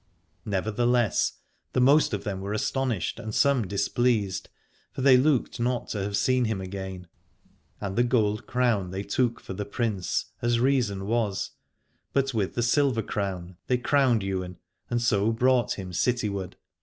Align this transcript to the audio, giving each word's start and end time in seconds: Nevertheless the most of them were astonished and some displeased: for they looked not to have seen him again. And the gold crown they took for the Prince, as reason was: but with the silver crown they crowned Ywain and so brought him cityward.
Nevertheless 0.45 1.33
the 1.73 1.79
most 1.79 2.11
of 2.11 2.23
them 2.23 2.41
were 2.41 2.53
astonished 2.53 3.19
and 3.19 3.35
some 3.35 3.67
displeased: 3.67 4.49
for 4.91 5.03
they 5.03 5.15
looked 5.15 5.59
not 5.59 5.89
to 5.89 6.01
have 6.01 6.17
seen 6.17 6.45
him 6.45 6.59
again. 6.59 7.05
And 7.79 7.95
the 7.95 8.01
gold 8.03 8.47
crown 8.47 8.89
they 8.89 9.03
took 9.03 9.39
for 9.39 9.53
the 9.53 9.63
Prince, 9.63 10.25
as 10.41 10.59
reason 10.59 11.05
was: 11.05 11.51
but 12.13 12.33
with 12.33 12.55
the 12.55 12.63
silver 12.63 13.03
crown 13.03 13.57
they 13.67 13.77
crowned 13.77 14.23
Ywain 14.23 14.57
and 14.89 14.99
so 14.99 15.31
brought 15.31 15.73
him 15.75 15.93
cityward. 15.93 16.55